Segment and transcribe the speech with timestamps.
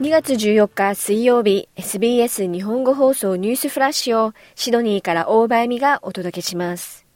[0.00, 7.06] 2月14日水曜日 SBS 日本語放送ニュースフラッシュをシドニーから大場恵美がお届けします。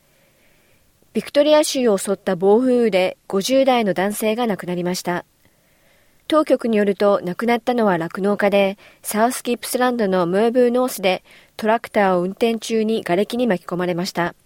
[1.13, 5.25] ビクトリア州を襲った暴風雨で50代の男性が亡くなりました。
[6.29, 11.25] 当局によると亡くなったのは酪農家でサウスキップスランドのムーブーノースで
[11.57, 14.37] トラクターを運転中に瓦礫に巻き込まれました。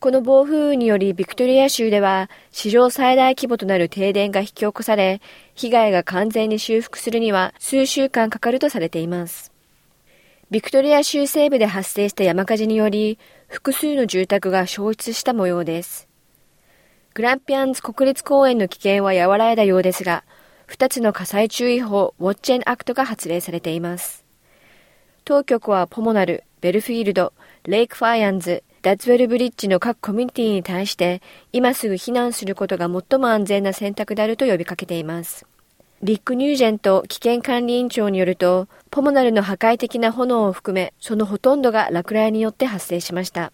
[0.00, 5.20] この暴風雨によりビクトリア州では史上最大規模となる停電が引き起こされ、
[5.56, 9.52] 被害が完全に修復するには数週間かかるとされています。
[10.52, 13.18] ビクトリア州西部で発生した山火事により、
[13.48, 16.08] 複数の住宅が焼失した模様です。
[17.14, 20.22] グランピアンズ国立公園の危険は和らいだようですが、
[20.68, 24.24] 2つの火災注意報ウォッチェンアクトが発令されています。
[25.24, 27.32] 当局はポモナル、ベルフィールド、
[27.64, 31.20] レイクファイアンズ、ダッツウェルブリッジの各コミュニティに対して
[31.52, 35.46] 今すぐ避難することが最も安全な選択であると呼びかけています。
[36.00, 43.52] リック・ニュージェント危険管理委員長によると、ポモナルの破壊的な炎を含め、そのほとんどが落雷によって発生しました。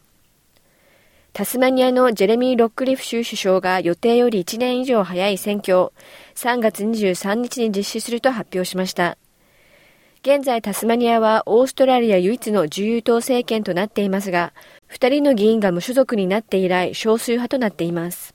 [1.33, 5.92] タスマニアのジェレミー・ロックリフ州首相が予定より1年以上早い選挙を
[6.34, 9.17] 3月23日に実施すると発表しました。
[10.27, 14.55] 現在タスマニアはオーストラリア唯一の自由党政権となっていますが、
[14.91, 18.34] 2人の議員が無所属になって以来少数派となっています。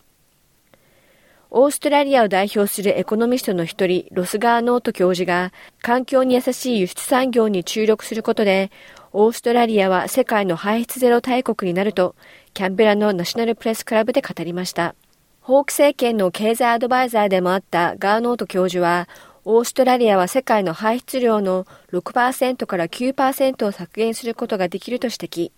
[1.50, 5.52] オーストラリアを代表するエコノミストの一人、ロスガーノート教授が、
[5.82, 8.70] 環境に優しい輸出産業に注力することで、
[9.12, 12.16] オーストラリアは世界の排出ゼロ大国になると、
[12.54, 14.94] キャンベラのナショナルプレスクラブで語りました。
[15.42, 19.10] ホーク政権の経済アドバイザーでもあったガーノート教授は、
[19.52, 25.52] オーストラリアは世界の排出量の6%から9%を削減することができると指摘。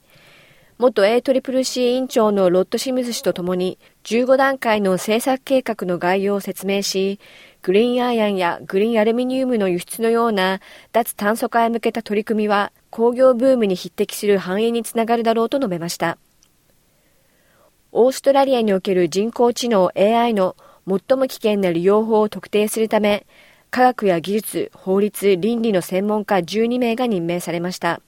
[0.77, 7.19] 元 ACCC 委員長のロッド・シムズ氏と共に15段階の政策計画の概要を説明し、
[7.63, 10.61] グリーンアイアンやグリーンアルミニウムの輸出のような
[10.93, 16.17] 脱炭素化へ向けた取り組みは工業ブームに匹敵する繁栄につながるだろうと述べました。
[17.91, 20.55] オーストラリアにおける人工知能 AI の
[20.87, 23.25] 最も危険な利用法を特定するため、
[23.71, 28.01] 科学や技術、法律、倫理の専門家12名が任命されました。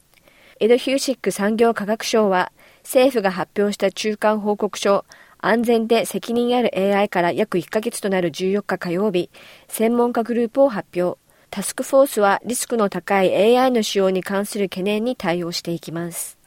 [0.59, 2.51] エド・ヒューシック産業科学省は、
[2.83, 5.05] 政府が発表した中間報告書、
[5.37, 9.29] 安全で責任ある AI から約1ヶ月となる14日火曜日、
[9.69, 11.17] 専門家グループを発表。
[11.49, 16.37] タスクフォースはリスクの高い AI の使用に関する懸念に対応していきます。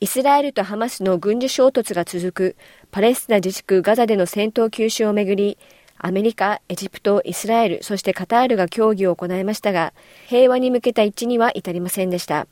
[0.00, 2.56] イスラエルとハマスの軍事衝突が続く
[2.90, 5.58] パレスチナ自治区ガザでの戦闘休止をめぐり、
[5.98, 9.92] アメリカ、エジプト、イスラエル、そしてカタールが協議を行いましたが、
[10.28, 12.46] 平和に向けた一致には至りませんでした。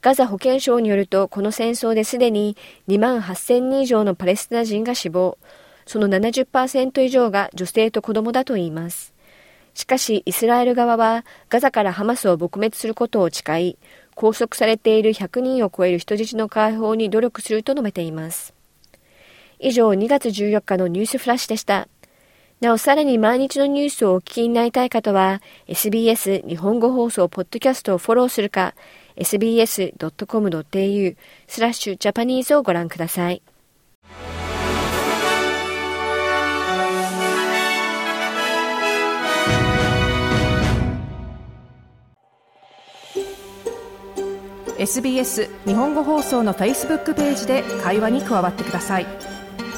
[0.00, 2.56] ガザ保健省によると、この戦争ですでに
[2.88, 5.38] 2万8000人以上のパレスチナ人が死亡、
[5.86, 9.14] その70%以上が女性と子供だといいます。
[9.74, 13.78] しかし、イスラエル側はガザからハマスを撲滅することを誓い、
[14.14, 18.54] 拘束されている100人を超える人質の解放に努力すると述べています。
[19.58, 21.88] 以上、2月14日のニュースフラッシュでした。
[22.64, 28.74] なお、さらに毎日のニュースをお聞きになりたい方は、SBS 日本語放送ポッドキャストをフォローするか、
[29.16, 31.16] sbs.com.au
[31.46, 33.42] スラッシュジャパニーズをご覧ください。
[44.78, 49.06] SBS 日本語放送の Facebook ページで会話に加わってください。「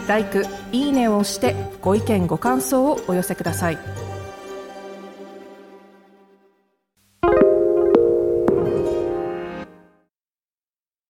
[0.07, 4.06] LIKE」「いいね」を押してご意見ご感想をお寄せください。